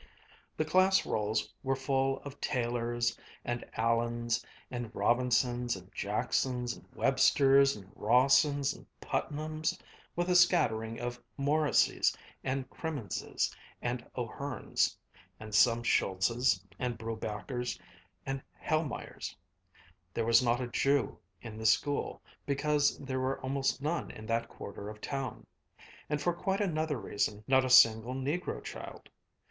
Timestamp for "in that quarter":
24.09-24.89